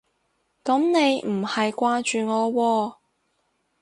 [0.63, 2.95] 噉你唔係掛住我喎